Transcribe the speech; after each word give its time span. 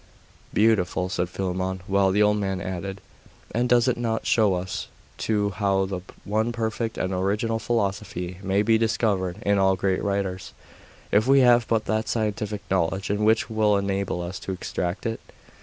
'Beautiful!' 0.51 1.09
said 1.09 1.29
Philammon, 1.29 1.81
while 1.85 2.09
the 2.09 2.23
old 2.23 2.37
man 2.37 2.59
added 2.59 3.01
'And 3.53 3.69
does 3.69 3.87
it 3.87 3.97
not 3.97 4.25
show 4.25 4.55
us, 4.55 4.87
too, 5.19 5.51
how 5.51 5.85
the 5.85 6.01
one 6.25 6.51
perfect 6.51 6.97
and 6.97 7.13
original 7.13 7.59
philosophy 7.59 8.39
may 8.41 8.63
be 8.63 8.79
discovered 8.79 9.37
in 9.43 9.59
all 9.59 9.75
great 9.75 10.03
writers, 10.03 10.53
if 11.11 11.27
we 11.27 11.41
have 11.41 11.67
but 11.67 11.85
that 11.85 12.07
scientific 12.07 12.61
knowledge 12.71 13.11
which 13.11 13.47
will 13.47 13.77
enable 13.77 14.23
us 14.23 14.39
to 14.39 14.51
extract 14.53 15.05
it? 15.05 15.19